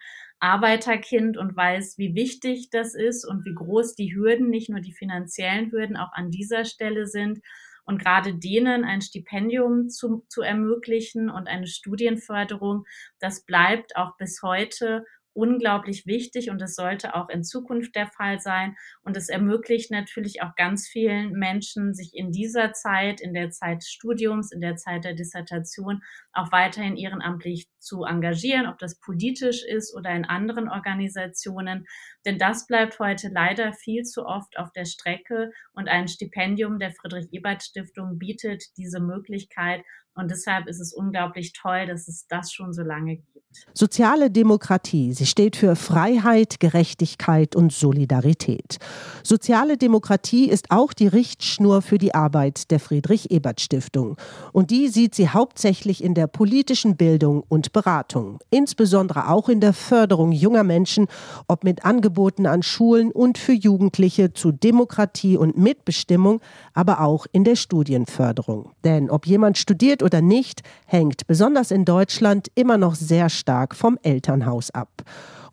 Arbeiterkind 0.44 1.38
und 1.38 1.56
weiß, 1.56 1.98
wie 1.98 2.16
wichtig 2.16 2.70
das 2.70 2.96
ist 2.96 3.26
und 3.26 3.46
wie 3.46 3.54
groß 3.54 3.96
die 3.96 4.14
Hürden, 4.14 4.50
nicht 4.50 4.70
nur 4.70 4.82
die 4.82 4.92
finanziellen 4.92 5.72
Hürden, 5.72 5.96
auch 5.96 6.12
an 6.12 6.32
dieser 6.32 6.66
Stelle 6.66 7.08
sind. 7.08 7.40
Und 7.86 7.98
gerade 7.98 8.36
denen 8.36 8.84
ein 8.84 9.02
Stipendium 9.02 9.88
zu, 9.88 10.26
zu 10.28 10.42
ermöglichen 10.42 11.30
und 11.30 11.48
eine 11.48 11.68
Studienförderung, 11.68 12.84
das 13.20 13.46
bleibt 13.46 13.96
auch 13.96 14.18
bis 14.18 14.42
heute 14.44 15.06
unglaublich 15.34 16.06
wichtig 16.06 16.50
und 16.50 16.62
es 16.62 16.76
sollte 16.76 17.16
auch 17.16 17.30
in 17.30 17.44
Zukunft 17.44 17.96
der 17.96 18.08
Fall 18.08 18.40
sein. 18.40 18.76
Und 19.04 19.18
es 19.18 19.30
ermöglicht 19.30 19.92
natürlich 19.92 20.42
auch 20.42 20.56
ganz 20.56 20.88
vielen 20.88 21.34
Menschen, 21.34 21.94
sich 21.94 22.12
in 22.14 22.32
dieser 22.32 22.74
Zeit, 22.74 23.22
in 23.22 23.34
der 23.34 23.50
Zeit 23.50 23.82
des 23.82 23.90
Studiums, 23.90 24.52
in 24.52 24.62
der 24.62 24.76
Zeit 24.76 25.04
der 25.04 25.14
Dissertation 25.14 26.02
auch 26.34 26.52
weiterhin 26.52 26.98
ehrenamtlich 26.98 27.68
zu 27.78 28.04
engagieren, 28.04 28.68
ob 28.68 28.80
das 28.80 29.00
politisch 29.00 29.64
ist 29.64 29.96
oder 29.96 30.12
in 30.12 30.26
anderen 30.26 30.70
Organisationen. 30.70 31.86
Denn 32.26 32.38
das 32.38 32.68
bleibt 32.68 33.00
heute 33.00 33.30
leider 33.30 33.74
viel 33.74 34.04
zu 34.04 34.26
oft 34.26 34.58
auf 34.58 34.72
der 34.72 34.86
Strecke 34.86 35.52
und 35.74 35.90
ein 35.90 36.08
Stipendium 36.08 36.80
der 36.80 36.92
Friedrich-Ebert-Stiftung 36.92 38.18
bietet 38.18 38.64
diese 38.78 39.00
Möglichkeit. 39.00 39.84
Und 40.16 40.30
deshalb 40.30 40.68
ist 40.68 40.80
es 40.80 40.94
unglaublich 40.94 41.54
toll, 41.54 41.88
dass 41.88 42.08
es 42.08 42.28
das 42.28 42.52
schon 42.52 42.72
so 42.74 42.84
lange 42.84 43.18
gibt. 43.18 43.34
Soziale 43.74 44.30
Demokratie, 44.30 45.14
sie 45.14 45.26
steht 45.26 45.56
für 45.56 45.76
Freiheit, 45.76 46.60
Gerechtigkeit 46.60 47.56
und 47.56 47.72
Solidarität. 47.72 48.78
Soziale 49.24 49.78
Demokratie 49.78 50.50
ist 50.50 50.72
auch 50.72 50.94
die 50.94 51.08
Richtschnur 51.08 51.82
für 51.82 51.98
die 51.98 52.14
Arbeit 52.14 52.72
der 52.72 52.80
Friedrich 52.80 53.32
Ebert 53.32 53.62
Stiftung. 53.62 54.18
Und 54.52 54.72
die 54.72 54.88
sieht 54.90 55.16
sie 55.16 55.30
hauptsächlich 55.30 56.04
in 56.04 56.14
der 56.14 56.28
politischen 56.28 56.96
Bildung 56.98 57.44
und 57.48 57.74
Beratung, 57.74 58.40
insbesondere 58.50 59.30
auch 59.30 59.50
in 59.50 59.60
der 59.60 59.74
Förderung 59.74 60.32
junger 60.32 60.64
Menschen, 60.64 61.08
ob 61.48 61.64
mit 61.64 61.86
Angeboten 61.86 62.46
an 62.46 62.64
Schulen 62.64 63.12
und 63.12 63.38
für 63.38 63.54
Jugendliche 63.54 64.34
zu 64.34 64.52
Demokratie 64.52 65.38
und 65.38 65.58
Mitbestimmung, 65.58 66.42
aber 66.74 67.02
auch 67.02 67.26
in 67.32 67.44
der 67.44 67.56
Studienförderung. 67.56 68.72
Denn 68.84 69.10
ob 69.10 69.26
jemand 69.26 69.58
studiert 69.58 70.03
oder 70.04 70.22
nicht, 70.22 70.62
hängt 70.86 71.26
besonders 71.26 71.72
in 71.72 71.86
Deutschland 71.86 72.50
immer 72.56 72.78
noch 72.78 72.96
sehr 72.96 73.30
stark 73.30 73.76
vom 73.76 73.98
Elternhaus 74.04 74.70
ab. 74.72 74.90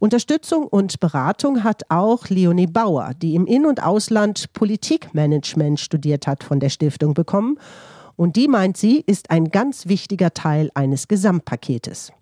Unterstützung 0.01 0.67
und 0.67 0.99
Beratung 0.99 1.63
hat 1.63 1.83
auch 1.91 2.29
Leonie 2.29 2.67
Bauer, 2.67 3.13
die 3.15 3.35
im 3.35 3.47
In- 3.47 3.67
und 3.67 3.83
Ausland 3.83 4.53
Politikmanagement 4.55 5.79
studiert 5.79 6.27
hat, 6.27 6.43
von 6.43 6.59
der 6.59 6.71
Stiftung 6.71 7.13
bekommen. 7.13 7.59
Und 8.17 8.37
die 8.37 8.49
meint 8.49 8.77
sie, 8.77 9.05
ist 9.07 9.31
ein 9.31 9.51
ganz 9.51 9.87
wichtiger 9.87 10.33
Teil 10.33 10.71
eines 10.75 11.07
Gesamtpaketes. 11.07 12.13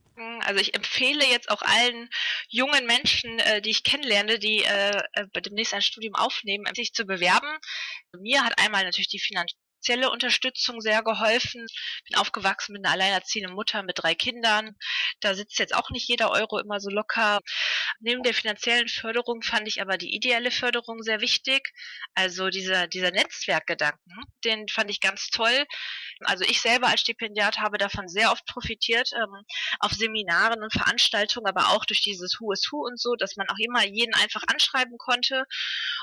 Also 0.40 0.60
ich 0.60 0.74
empfehle 0.74 1.24
jetzt 1.24 1.50
auch 1.50 1.62
allen 1.62 2.08
jungen 2.48 2.86
Menschen, 2.86 3.38
äh, 3.40 3.60
die 3.60 3.70
ich 3.70 3.84
kennenlerne, 3.84 4.38
die 4.38 4.64
äh, 4.64 5.02
äh 5.12 5.40
demnächst 5.40 5.74
ein 5.74 5.82
Studium 5.82 6.14
aufnehmen, 6.14 6.66
sich 6.74 6.92
zu 6.92 7.04
bewerben. 7.04 7.48
Mir 8.18 8.44
hat 8.44 8.58
einmal 8.58 8.84
natürlich 8.84 9.08
die 9.08 9.18
Finanz 9.18 9.52
finanzielle 9.78 10.10
Unterstützung 10.10 10.80
sehr 10.80 11.02
geholfen. 11.02 11.66
Bin 12.08 12.18
aufgewachsen 12.18 12.72
mit 12.72 12.84
einer 12.84 12.94
alleinerziehenden 12.94 13.54
Mutter 13.54 13.82
mit 13.82 13.98
drei 13.98 14.14
Kindern. 14.14 14.76
Da 15.20 15.34
sitzt 15.34 15.58
jetzt 15.58 15.74
auch 15.74 15.90
nicht 15.90 16.08
jeder 16.08 16.30
Euro 16.30 16.58
immer 16.58 16.80
so 16.80 16.90
locker. 16.90 17.40
Neben 18.00 18.22
der 18.22 18.34
finanziellen 18.34 18.88
Förderung 18.88 19.42
fand 19.42 19.68
ich 19.68 19.80
aber 19.80 19.96
die 19.96 20.14
ideelle 20.14 20.50
Förderung 20.50 21.02
sehr 21.02 21.20
wichtig. 21.20 21.70
Also 22.14 22.48
dieser, 22.48 22.88
dieser 22.88 23.10
Netzwerkgedanken, 23.10 24.24
den 24.44 24.68
fand 24.68 24.90
ich 24.90 25.00
ganz 25.00 25.28
toll. 25.28 25.66
Also 26.24 26.44
ich 26.44 26.60
selber 26.60 26.88
als 26.88 27.00
Stipendiat 27.00 27.58
habe 27.58 27.78
davon 27.78 28.08
sehr 28.08 28.32
oft 28.32 28.44
profitiert, 28.46 29.10
ähm, 29.14 29.44
auf 29.78 29.92
Seminaren 29.92 30.62
und 30.62 30.72
Veranstaltungen, 30.72 31.46
aber 31.46 31.68
auch 31.68 31.84
durch 31.84 32.02
dieses 32.02 32.38
Who 32.40 32.52
is 32.52 32.68
Who 32.70 32.84
und 32.84 33.00
so, 33.00 33.14
dass 33.14 33.36
man 33.36 33.48
auch 33.48 33.58
immer 33.58 33.84
jeden 33.84 34.14
einfach 34.14 34.42
anschreiben 34.48 34.98
konnte 34.98 35.44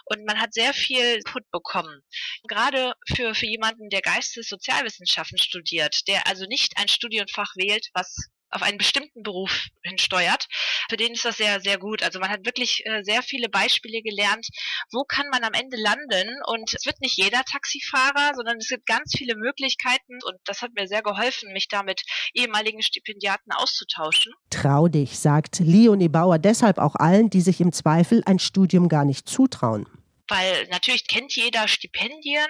und 0.05 0.25
man 0.25 0.39
hat 0.39 0.53
sehr 0.53 0.73
viel 0.73 1.15
Input 1.15 1.49
bekommen. 1.51 2.01
Gerade 2.47 2.93
für, 3.13 3.35
für 3.35 3.45
jemanden, 3.45 3.64
jemanden, 3.65 3.89
der 3.89 4.01
Geistessozialwissenschaften 4.01 5.37
studiert, 5.37 6.07
der 6.07 6.27
also 6.27 6.45
nicht 6.45 6.73
ein 6.77 6.87
Studienfach 6.87 7.55
wählt, 7.55 7.89
was 7.93 8.15
auf 8.51 8.61
einen 8.61 8.77
bestimmten 8.77 9.23
Beruf 9.23 9.67
hinsteuert. 9.81 10.47
Für 10.87 10.95
den 10.95 11.13
ist 11.13 11.25
das 11.25 11.37
sehr, 11.37 11.59
sehr 11.59 11.77
gut. 11.77 12.03
Also 12.03 12.19
man 12.19 12.29
hat 12.29 12.45
wirklich 12.45 12.83
äh, 12.85 13.01
sehr 13.03 13.21
viele 13.21 13.49
Beispiele 13.49 14.01
gelernt, 14.01 14.47
wo 14.91 15.03
kann 15.03 15.25
man 15.31 15.43
am 15.43 15.53
Ende 15.53 15.75
landen 15.77 16.29
und 16.45 16.71
es 16.73 16.85
wird 16.85 17.01
nicht 17.01 17.17
jeder 17.17 17.41
Taxifahrer, 17.43 18.33
sondern 18.35 18.57
es 18.57 18.69
gibt 18.69 18.85
ganz 18.85 19.13
viele 19.17 19.35
Möglichkeiten 19.35 20.19
und 20.25 20.37
das 20.45 20.61
hat 20.61 20.71
mir 20.73 20.87
sehr 20.87 21.01
geholfen, 21.01 21.51
mich 21.53 21.67
da 21.67 21.83
mit 21.83 22.03
ehemaligen 22.33 22.81
Stipendiaten 22.81 23.51
auszutauschen. 23.51 24.31
Trau 24.51 24.87
dich, 24.87 25.17
sagt 25.19 25.59
Leonie 25.59 26.07
Bauer 26.07 26.37
deshalb 26.37 26.77
auch 26.77 26.95
allen, 26.95 27.29
die 27.29 27.41
sich 27.41 27.59
im 27.59 27.73
Zweifel 27.73 28.21
ein 28.25 28.39
Studium 28.39 28.87
gar 28.87 29.05
nicht 29.05 29.27
zutrauen 29.27 29.89
weil 30.27 30.67
natürlich 30.67 31.07
kennt 31.07 31.35
jeder 31.35 31.67
Stipendien 31.67 32.47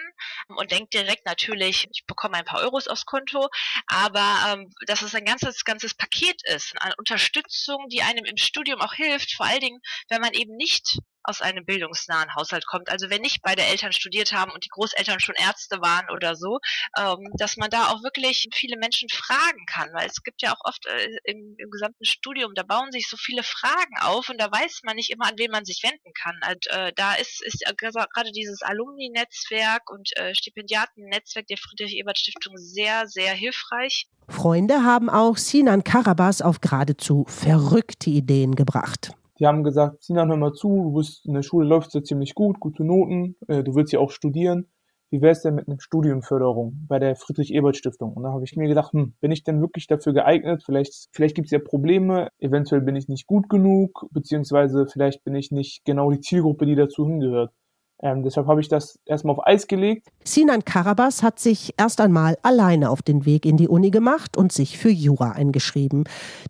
und 0.48 0.72
denkt 0.72 0.94
direkt 0.94 1.26
natürlich, 1.26 1.88
ich 1.92 2.06
bekomme 2.06 2.38
ein 2.38 2.46
paar 2.46 2.62
Euros 2.62 2.88
aufs 2.88 3.06
Konto, 3.06 3.50
aber 3.88 4.54
ähm, 4.54 4.70
dass 4.88 5.02
es 5.02 5.16
ein 5.16 5.26
ganzes, 5.26 5.64
ganzes 5.64 5.94
Paket 5.94 6.42
ist, 6.46 6.74
eine 6.82 6.96
Unterstützung, 6.98 7.88
die 7.90 8.02
einem 8.02 8.26
im 8.26 8.38
Studium 8.38 8.82
auch 8.82 8.94
hilft, 8.94 9.34
vor 9.34 9.46
allen 9.46 9.62
Dingen, 9.62 9.82
wenn 10.10 10.22
man 10.22 10.34
eben 10.34 10.56
nicht 10.56 11.00
aus 11.28 11.42
einem 11.42 11.66
bildungsnahen 11.66 12.34
Haushalt 12.36 12.66
kommt. 12.66 12.90
Also 12.90 13.10
wenn 13.10 13.22
nicht 13.22 13.42
beide 13.42 13.64
Eltern 13.64 13.92
studiert 13.92 14.34
haben 14.34 14.52
und 14.52 14.64
die 14.66 14.70
Großeltern 14.70 15.20
schon 15.20 15.36
Ärzte 15.36 15.82
waren 15.82 16.10
oder 16.10 16.36
so, 16.36 16.60
ähm, 16.98 17.30
dass 17.38 17.58
man 17.58 17.70
da 17.70 17.88
auch 17.90 18.04
wirklich 18.04 18.48
viele 18.54 18.78
Menschen 18.78 19.10
fragen 19.10 19.66
kann, 19.68 19.90
weil 19.94 20.08
es 20.08 20.24
gibt 20.24 20.42
ja 20.42 20.54
auch 20.54 20.62
oft 20.64 20.86
äh, 20.86 21.10
im, 21.24 21.56
im, 21.58 21.70
gesamten 21.70 22.06
Studium, 22.06 22.54
da 22.56 22.64
bauen 22.64 22.92
sich 22.92 23.08
so 23.10 23.18
viele 23.18 23.44
Fragen 23.44 23.98
auf 24.02 24.30
und 24.30 24.40
da 24.40 24.52
weiß 24.52 24.82
man 24.84 24.96
nicht 24.96 25.10
immer, 25.10 25.26
an 25.26 25.38
wen 25.38 25.52
man 25.52 25.66
sich 25.66 25.84
wenden 25.84 26.14
kann. 26.14 26.40
Und 26.50 26.68
äh, 26.68 26.94
da 26.96 27.16
ist, 27.16 27.44
ist 27.44 27.64
gerade 27.78 28.32
dieses 28.32 28.62
Alumni-Netzwerk 28.62 29.90
und 29.90 30.16
äh, 30.18 30.34
Stipendiaten-Netzwerk 30.36 31.48
der 31.48 31.58
Friedrich-Ebert-Stiftung 31.58 32.58
sehr, 32.58 33.08
sehr 33.08 33.34
hilfreich. 33.34 34.08
Freunde 34.28 34.84
haben 34.84 35.10
auch 35.10 35.38
Sinan 35.38 35.84
Karabas 35.84 36.42
auf 36.42 36.62
geradezu 36.62 37.26
verrückte 37.28 38.10
Ideen 38.10 38.56
gebracht. 38.56 39.12
Die 39.40 39.48
haben 39.48 39.64
gesagt, 39.64 40.04
Sinan, 40.04 40.30
hör 40.30 40.38
mal 40.38 40.54
zu, 40.54 40.68
du 40.70 40.94
bist 40.94 41.26
in 41.26 41.34
der 41.34 41.42
Schule 41.44 41.68
läuft 41.68 41.94
ja 41.94 42.04
ziemlich 42.04 42.36
gut, 42.36 42.60
gute 42.60 42.86
Noten, 42.86 43.36
äh, 43.48 43.64
du 43.64 43.76
willst 43.76 43.92
ja 43.92 44.00
auch 44.00 44.12
studieren. 44.12 44.68
Wie 45.12 45.22
wäre 45.22 45.34
es 45.34 45.42
denn 45.42 45.56
mit 45.56 45.68
einer 45.68 45.80
Studienförderung 45.80 46.86
bei 46.88 47.00
der 47.00 47.16
Friedrich-Ebert-Stiftung? 47.16 48.14
Und 48.14 48.24
da 48.24 48.32
habe 48.32 48.44
ich 48.44 48.56
mir 48.56 48.68
gedacht, 48.68 48.94
hm, 48.94 49.14
bin 49.22 49.32
ich 49.32 49.44
denn 49.44 49.62
wirklich 49.62 49.88
dafür 49.88 50.14
geeignet? 50.14 50.64
Vielleicht, 50.66 51.10
vielleicht 51.12 51.36
gibt 51.36 51.48
es 51.48 51.52
ja 51.52 51.60
Probleme, 51.60 52.30
eventuell 52.40 52.82
bin 52.82 52.96
ich 52.96 53.08
nicht 53.08 53.28
gut 53.28 53.48
genug, 53.50 54.08
beziehungsweise 54.12 54.88
vielleicht 54.88 55.24
bin 55.24 55.36
ich 55.36 55.52
nicht 55.52 55.86
genau 55.86 56.12
die 56.12 56.22
Zielgruppe, 56.22 56.66
die 56.66 56.76
dazu 56.76 57.06
hingehört. 57.06 57.52
Ähm, 58.02 58.24
deshalb 58.24 58.48
habe 58.48 58.60
ich 58.60 58.68
das 58.68 59.00
erstmal 59.06 59.36
auf 59.36 59.48
Eis 59.48 59.68
gelegt. 59.68 60.08
Sinan 60.24 60.66
Karabas 60.66 61.24
hat 61.24 61.40
sich 61.40 61.74
erst 61.78 62.02
einmal 62.02 62.38
alleine 62.44 62.90
auf 62.90 63.02
den 63.02 63.26
Weg 63.26 63.46
in 63.46 63.58
die 63.58 63.70
Uni 63.70 63.90
gemacht 63.90 64.36
und 64.36 64.52
sich 64.52 64.78
für 64.78 64.90
Jura 64.90 65.32
eingeschrieben. 65.32 66.04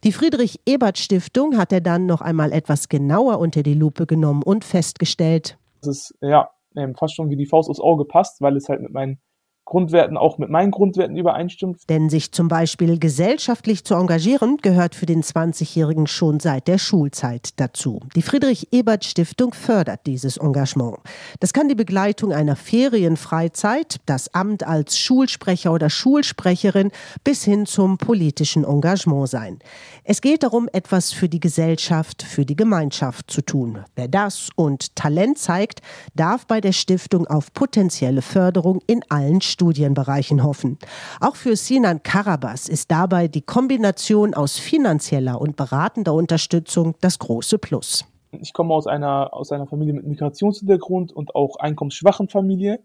Die 0.03 0.11
Friedrich-Ebert-Stiftung 0.11 1.57
hat 1.57 1.71
er 1.71 1.81
dann 1.81 2.07
noch 2.07 2.21
einmal 2.21 2.51
etwas 2.51 2.89
genauer 2.89 3.39
unter 3.39 3.61
die 3.61 3.75
Lupe 3.75 4.07
genommen 4.07 4.41
und 4.41 4.65
festgestellt. 4.65 5.57
Das 5.81 5.87
ist 5.87 6.17
ja 6.21 6.49
ähm, 6.75 6.95
fast 6.95 7.15
schon 7.15 7.29
wie 7.29 7.37
die 7.37 7.45
Faust 7.45 7.69
aufs 7.69 7.79
Auge 7.79 8.05
passt, 8.05 8.41
weil 8.41 8.57
es 8.57 8.67
halt 8.67 8.81
mit 8.81 8.91
meinen 8.91 9.19
Grundwerten 9.65 10.15
auch 10.15 10.37
mit 10.37 10.49
meinen 10.49 10.69
Grundwerten 10.69 11.17
übereinstimmt. 11.17 11.89
Denn 11.89 12.09
sich 12.09 12.31
zum 12.31 12.47
Beispiel 12.47 12.99
gesellschaftlich 12.99 13.83
zu 13.83 13.95
engagieren, 13.95 14.57
gehört 14.61 14.93
für 14.93 15.07
den 15.07 15.23
20-Jährigen 15.23 16.05
schon 16.05 16.39
seit 16.39 16.67
der 16.67 16.77
Schulzeit 16.77 17.59
dazu. 17.59 17.99
Die 18.15 18.21
Friedrich-Ebert-Stiftung 18.21 19.53
fördert 19.53 20.01
dieses 20.05 20.37
Engagement. 20.37 20.97
Das 21.39 21.51
kann 21.51 21.67
die 21.67 21.75
Begleitung 21.75 22.31
einer 22.31 22.55
Ferienfreizeit, 22.55 23.97
das 24.05 24.33
Amt 24.35 24.63
als 24.65 24.99
Schulsprecher 24.99 25.73
oder 25.73 25.89
Schulsprecherin 25.89 26.91
bis 27.23 27.43
hin 27.43 27.65
zum 27.65 27.97
politischen 27.97 28.65
Engagement 28.65 29.29
sein. 29.29 29.59
Es 30.03 30.21
geht 30.21 30.43
darum, 30.43 30.69
etwas 30.73 31.11
für 31.11 31.27
die 31.27 31.39
Gesellschaft, 31.39 32.21
für 32.21 32.45
die 32.45 32.55
Gemeinschaft 32.55 33.31
zu 33.31 33.41
tun. 33.41 33.79
Wer 33.95 34.07
das 34.07 34.49
und 34.55 34.95
Talent 34.95 35.39
zeigt, 35.39 35.81
darf 36.13 36.45
bei 36.45 36.61
der 36.61 36.71
Stiftung 36.71 37.25
auf 37.25 37.51
potenzielle 37.53 38.21
Förderung 38.21 38.81
in 38.85 39.01
allen 39.09 39.41
Studienbereichen 39.55 40.43
hoffen. 40.43 40.77
Auch 41.21 41.37
für 41.37 41.55
Sinan 41.55 42.03
Karabas 42.03 42.67
ist 42.67 42.91
dabei 42.91 43.29
die 43.29 43.41
Kombination 43.41 44.33
aus 44.33 44.59
finanzieller 44.59 45.39
und 45.39 45.55
beratender 45.55 46.13
Unterstützung 46.13 46.95
das 46.99 47.19
große 47.19 47.57
Plus. 47.57 48.05
Ich 48.41 48.51
komme 48.51 48.73
aus 48.73 48.85
einer, 48.85 49.33
aus 49.33 49.53
einer 49.53 49.65
Familie 49.65 49.93
mit 49.93 50.05
Migrationshintergrund 50.05 51.13
und 51.13 51.35
auch 51.35 51.55
einkommensschwachen 51.55 52.27
Familie. 52.27 52.79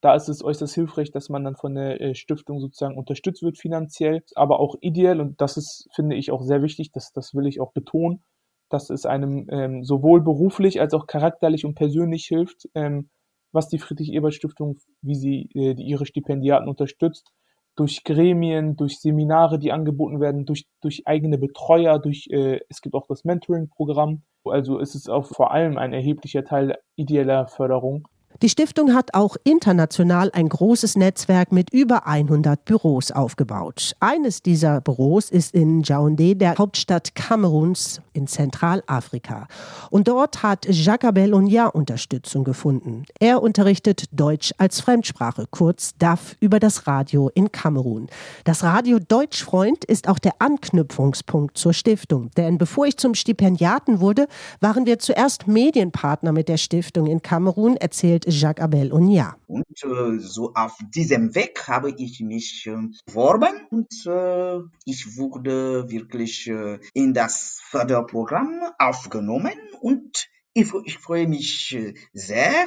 Da 0.00 0.14
ist 0.16 0.28
es 0.28 0.44
äußerst 0.44 0.74
hilfreich, 0.74 1.12
dass 1.12 1.28
man 1.28 1.44
dann 1.44 1.54
von 1.54 1.76
der 1.76 2.00
äh, 2.00 2.14
Stiftung 2.16 2.60
sozusagen 2.60 2.98
unterstützt 2.98 3.42
wird 3.42 3.58
finanziell, 3.58 4.22
aber 4.34 4.58
auch 4.58 4.74
ideell. 4.80 5.20
Und 5.20 5.40
das 5.40 5.56
ist, 5.56 5.88
finde 5.94 6.16
ich, 6.16 6.32
auch 6.32 6.42
sehr 6.42 6.62
wichtig. 6.62 6.90
Das, 6.92 7.12
das 7.12 7.32
will 7.34 7.46
ich 7.46 7.60
auch 7.60 7.72
betonen, 7.72 8.22
dass 8.68 8.90
es 8.90 9.06
einem 9.06 9.46
ähm, 9.50 9.84
sowohl 9.84 10.20
beruflich 10.20 10.80
als 10.80 10.94
auch 10.94 11.06
charakterlich 11.06 11.64
und 11.64 11.74
persönlich 11.74 12.26
hilft, 12.26 12.68
ähm, 12.74 13.08
was 13.52 13.68
die 13.68 13.78
Friedrich-Ebert-Stiftung, 13.78 14.78
wie 15.02 15.14
sie 15.14 15.48
äh, 15.54 15.72
ihre 15.72 16.06
Stipendiaten 16.06 16.68
unterstützt, 16.68 17.32
durch 17.76 18.02
Gremien, 18.02 18.76
durch 18.76 18.98
Seminare, 18.98 19.58
die 19.58 19.70
angeboten 19.70 20.20
werden, 20.20 20.44
durch, 20.44 20.66
durch 20.80 21.06
eigene 21.06 21.38
Betreuer, 21.38 22.00
durch 22.00 22.28
äh, 22.30 22.60
es 22.68 22.80
gibt 22.80 22.94
auch 22.94 23.06
das 23.06 23.24
Mentoring-Programm. 23.24 24.22
Also 24.44 24.78
ist 24.78 24.94
es 24.94 25.08
auch 25.08 25.26
vor 25.26 25.52
allem 25.52 25.78
ein 25.78 25.92
erheblicher 25.92 26.44
Teil 26.44 26.76
ideeller 26.96 27.46
Förderung. 27.46 28.08
Die 28.40 28.48
Stiftung 28.48 28.94
hat 28.94 29.14
auch 29.14 29.36
international 29.42 30.30
ein 30.32 30.48
großes 30.48 30.94
Netzwerk 30.94 31.50
mit 31.50 31.72
über 31.72 32.06
100 32.06 32.64
Büros 32.64 33.10
aufgebaut. 33.10 33.96
Eines 33.98 34.42
dieser 34.42 34.80
Büros 34.80 35.28
ist 35.28 35.54
in 35.56 35.82
Yaoundé, 35.82 36.36
der 36.36 36.54
Hauptstadt 36.56 37.16
Kameruns 37.16 38.00
in 38.12 38.28
Zentralafrika. 38.28 39.48
Und 39.90 40.06
dort 40.06 40.44
hat 40.44 40.66
Jacques 40.68 41.32
Onya 41.32 41.66
Unterstützung 41.66 42.44
gefunden. 42.44 43.06
Er 43.18 43.42
unterrichtet 43.42 44.04
Deutsch 44.12 44.52
als 44.56 44.80
Fremdsprache, 44.80 45.46
kurz 45.50 45.96
DAF, 45.98 46.36
über 46.38 46.60
das 46.60 46.86
Radio 46.86 47.32
in 47.34 47.50
Kamerun. 47.50 48.06
Das 48.44 48.62
Radio 48.62 49.00
Deutschfreund 49.00 49.84
ist 49.84 50.08
auch 50.08 50.20
der 50.20 50.34
Anknüpfungspunkt 50.38 51.58
zur 51.58 51.72
Stiftung. 51.72 52.30
Denn 52.36 52.56
bevor 52.56 52.86
ich 52.86 52.98
zum 52.98 53.16
Stipendiaten 53.16 53.98
wurde, 53.98 54.28
waren 54.60 54.86
wir 54.86 55.00
zuerst 55.00 55.48
Medienpartner 55.48 56.30
mit 56.30 56.48
der 56.48 56.56
Stiftung 56.56 57.08
in 57.08 57.20
Kamerun, 57.20 57.76
erzählt 57.76 58.27
Jacques 58.28 58.62
Abel 58.62 58.92
Onia. 58.92 59.36
Und 59.46 59.64
äh, 59.82 60.18
so 60.18 60.52
auf 60.54 60.78
diesem 60.94 61.34
Weg 61.34 61.66
habe 61.66 61.90
ich 61.90 62.20
mich 62.20 62.66
äh, 62.66 62.76
beworben 63.06 63.66
und 63.70 64.06
äh, 64.06 64.60
ich 64.84 65.16
wurde 65.16 65.88
wirklich 65.90 66.46
äh, 66.48 66.78
in 66.94 67.14
das 67.14 67.60
Förderprogramm 67.64 68.60
aufgenommen 68.78 69.58
und 69.80 70.28
ich, 70.52 70.72
ich 70.84 70.98
freue 70.98 71.28
mich 71.28 71.74
äh, 71.74 71.94
sehr 72.12 72.66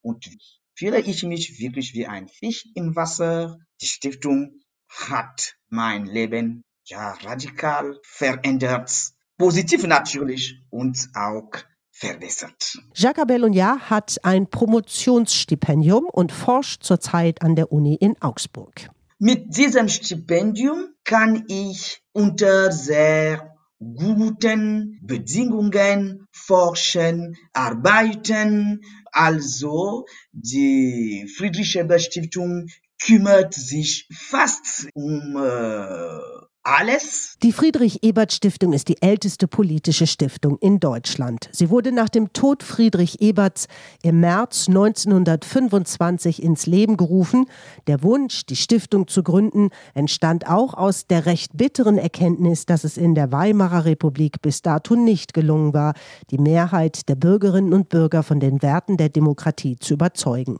und 0.00 0.28
fühle 0.74 1.00
ich 1.00 1.22
mich 1.24 1.58
wirklich 1.58 1.94
wie 1.94 2.06
ein 2.06 2.28
Fisch 2.28 2.68
im 2.74 2.96
Wasser. 2.96 3.58
Die 3.80 3.86
Stiftung 3.86 4.60
hat 4.88 5.56
mein 5.68 6.06
Leben 6.06 6.62
ja 6.84 7.12
radikal 7.12 7.98
verändert. 8.02 9.12
Positiv 9.38 9.86
natürlich 9.86 10.62
und 10.70 11.08
auch 11.14 11.50
verbessert. 11.92 12.78
Jacques 12.94 13.26
Bellonja 13.26 13.78
hat 13.90 14.18
ein 14.24 14.48
Promotionsstipendium 14.48 16.06
und 16.06 16.32
forscht 16.32 16.82
zurzeit 16.82 17.42
an 17.42 17.54
der 17.54 17.70
Uni 17.70 17.94
in 17.94 18.20
Augsburg. 18.20 18.90
Mit 19.18 19.56
diesem 19.56 19.88
Stipendium 19.88 20.88
kann 21.04 21.44
ich 21.46 22.02
unter 22.12 22.72
sehr 22.72 23.52
guten 23.78 24.98
Bedingungen 25.02 26.26
forschen, 26.32 27.36
arbeiten. 27.52 28.80
Also 29.12 30.06
die 30.32 31.32
Friedrich-Ebert-Stiftung 31.36 32.66
kümmert 33.00 33.54
sich 33.54 34.08
fast 34.12 34.88
um 34.94 35.36
äh, 35.36 36.18
alles. 36.64 37.36
Die 37.42 37.52
Friedrich-Ebert-Stiftung 37.52 38.72
ist 38.72 38.88
die 38.88 39.02
älteste 39.02 39.48
politische 39.48 40.06
Stiftung 40.06 40.58
in 40.58 40.78
Deutschland. 40.78 41.48
Sie 41.52 41.70
wurde 41.70 41.92
nach 41.92 42.08
dem 42.08 42.32
Tod 42.32 42.62
Friedrich 42.62 43.20
Eberts 43.20 43.66
im 44.02 44.20
März 44.20 44.68
1925 44.68 46.42
ins 46.42 46.66
Leben 46.66 46.96
gerufen. 46.96 47.46
Der 47.86 48.02
Wunsch, 48.02 48.46
die 48.46 48.56
Stiftung 48.56 49.08
zu 49.08 49.22
gründen, 49.22 49.70
entstand 49.94 50.48
auch 50.48 50.74
aus 50.74 51.06
der 51.06 51.26
recht 51.26 51.56
bitteren 51.56 51.98
Erkenntnis, 51.98 52.66
dass 52.66 52.84
es 52.84 52.96
in 52.96 53.14
der 53.14 53.32
Weimarer 53.32 53.84
Republik 53.84 54.40
bis 54.42 54.62
dato 54.62 54.94
nicht 54.94 55.34
gelungen 55.34 55.74
war, 55.74 55.94
die 56.30 56.38
Mehrheit 56.38 57.08
der 57.08 57.16
Bürgerinnen 57.16 57.72
und 57.72 57.88
Bürger 57.88 58.22
von 58.22 58.38
den 58.38 58.62
Werten 58.62 58.96
der 58.96 59.08
Demokratie 59.08 59.76
zu 59.76 59.94
überzeugen. 59.94 60.58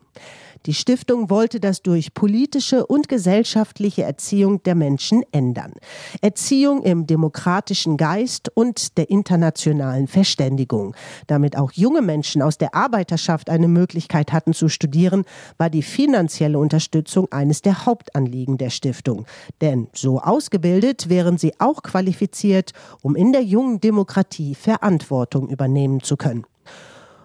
Die 0.67 0.75
Stiftung 0.75 1.29
wollte 1.29 1.59
das 1.59 1.83
durch 1.83 2.15
politische 2.15 2.87
und 2.87 3.09
gesellschaftliche 3.09 4.05
Erziehung 4.05 4.63
der 4.63 4.77
Menschen 4.77 5.25
ändern. 5.33 5.73
Erziehung 6.21 6.83
im 6.83 7.07
demokratischen 7.07 7.97
Geist 7.97 8.51
und 8.55 8.97
der 8.97 9.11
internationalen 9.11 10.07
Verständigung. 10.07 10.95
Damit 11.27 11.57
auch 11.57 11.73
junge 11.73 12.01
Menschen 12.01 12.43
aus 12.43 12.59
der 12.59 12.77
Arbeiterschaft 12.77 13.51
eine 13.51 13.67
Möglichkeit 13.67 14.33
hatten 14.33 14.53
zu 14.53 14.69
studieren, 14.69 15.25
war 15.59 15.69
die 15.69 15.83
finanzielle 15.83 16.59
Unterstützung 16.59 17.27
eines 17.33 17.63
der 17.63 17.85
Hauptanliegen 17.85 18.57
der 18.57 18.71
Stiftung. 18.71 19.27
Denn 19.61 19.89
so 19.93 20.21
ausgebildet 20.21 21.09
wären 21.09 21.39
sie 21.39 21.59
auch 21.59 21.83
qualifiziert, 21.83 22.73
um 23.03 23.17
in 23.17 23.33
der 23.33 23.43
jungen 23.43 23.81
Demokratie 23.81 24.55
Verantwortung 24.55 25.49
übernehmen 25.49 26.03
zu 26.03 26.17
können. 26.17 26.45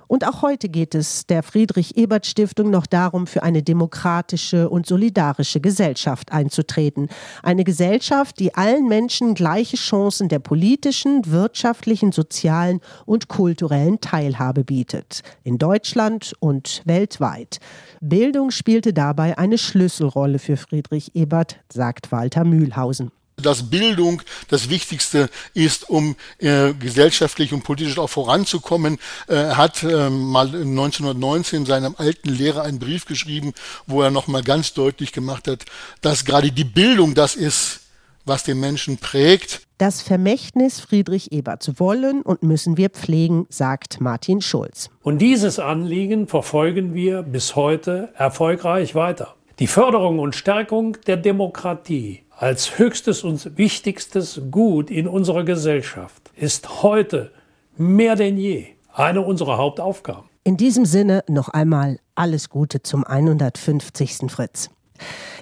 Und 0.07 0.25
auch 0.25 0.41
heute 0.41 0.69
geht 0.69 0.95
es 0.95 1.25
der 1.25 1.43
Friedrich-Ebert-Stiftung 1.43 2.69
noch 2.69 2.85
darum, 2.85 3.27
für 3.27 3.43
eine 3.43 3.63
demokratische 3.63 4.69
und 4.69 4.85
solidarische 4.85 5.59
Gesellschaft 5.59 6.31
einzutreten. 6.31 7.09
Eine 7.43 7.63
Gesellschaft, 7.63 8.39
die 8.39 8.55
allen 8.55 8.87
Menschen 8.87 9.33
gleiche 9.33 9.77
Chancen 9.77 10.29
der 10.29 10.39
politischen, 10.39 11.29
wirtschaftlichen, 11.29 12.11
sozialen 12.11 12.79
und 13.05 13.27
kulturellen 13.27 13.99
Teilhabe 13.99 14.63
bietet. 14.63 15.23
In 15.43 15.57
Deutschland 15.57 16.33
und 16.39 16.81
weltweit. 16.85 17.59
Bildung 17.99 18.51
spielte 18.51 18.93
dabei 18.93 19.37
eine 19.37 19.57
Schlüsselrolle 19.57 20.39
für 20.39 20.57
Friedrich 20.57 21.15
Ebert, 21.15 21.57
sagt 21.71 22.11
Walter 22.11 22.45
Mühlhausen 22.45 23.11
dass 23.41 23.69
Bildung 23.69 24.23
das 24.49 24.71
Wichtigste 24.71 25.29
ist, 25.53 25.91
um 25.91 26.15
äh, 26.39 26.73
gesellschaftlich 26.73 27.53
und 27.53 27.63
politisch 27.63 27.99
auch 27.99 28.09
voranzukommen, 28.09 28.97
äh, 29.27 29.35
hat 29.35 29.83
äh, 29.83 30.09
mal 30.09 30.47
1919 30.47 31.67
seinem 31.67 31.93
alten 31.99 32.29
Lehrer 32.29 32.63
einen 32.63 32.79
Brief 32.79 33.05
geschrieben, 33.05 33.53
wo 33.85 34.01
er 34.01 34.09
nochmal 34.09 34.41
ganz 34.41 34.73
deutlich 34.73 35.11
gemacht 35.11 35.47
hat, 35.47 35.65
dass 36.01 36.25
gerade 36.25 36.51
die 36.51 36.63
Bildung 36.63 37.13
das 37.13 37.35
ist, 37.35 37.81
was 38.25 38.43
den 38.43 38.59
Menschen 38.59 38.97
prägt. 38.97 39.61
Das 39.77 40.01
Vermächtnis 40.01 40.79
Friedrich 40.79 41.31
Eberts 41.31 41.79
wollen 41.79 42.23
und 42.23 42.41
müssen 42.41 42.75
wir 42.75 42.89
pflegen, 42.89 43.45
sagt 43.49 44.01
Martin 44.01 44.41
Schulz. 44.41 44.89
Und 45.03 45.19
dieses 45.19 45.59
Anliegen 45.59 46.27
verfolgen 46.27 46.95
wir 46.95 47.21
bis 47.21 47.55
heute 47.55 48.09
erfolgreich 48.15 48.95
weiter. 48.95 49.35
Die 49.59 49.67
Förderung 49.67 50.17
und 50.17 50.35
Stärkung 50.35 50.97
der 51.05 51.17
Demokratie 51.17 52.23
als 52.37 52.77
höchstes 52.77 53.23
und 53.23 53.57
wichtigstes 53.57 54.41
Gut 54.51 54.91
in 54.91 55.07
unserer 55.07 55.43
Gesellschaft 55.43 56.31
ist 56.35 56.83
heute 56.83 57.31
mehr 57.77 58.15
denn 58.15 58.37
je 58.37 58.67
eine 58.93 59.21
unserer 59.21 59.57
Hauptaufgaben. 59.57 60.29
In 60.43 60.55
diesem 60.55 60.85
Sinne 60.85 61.23
noch 61.27 61.49
einmal 61.49 61.99
alles 62.15 62.49
Gute 62.49 62.81
zum 62.81 63.03
150. 63.03 64.31
Fritz. 64.31 64.69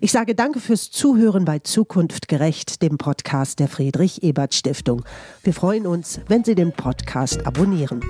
Ich 0.02 0.12
sage 0.12 0.36
danke 0.36 0.60
fürs 0.60 0.92
Zuhören 0.92 1.46
bei 1.46 1.60
Zukunft 1.60 2.28
gerecht, 2.28 2.82
dem 2.82 2.98
Podcast 2.98 3.60
der 3.60 3.68
Friedrich 3.68 4.24
Ebert 4.24 4.54
Stiftung. 4.54 5.04
Wir 5.44 5.54
freuen 5.54 5.88
uns, 5.88 6.20
wenn 6.28 6.44
Sie 6.44 6.56
den 6.56 6.74
Podcast 6.74 7.46
abonnieren. 7.46 8.02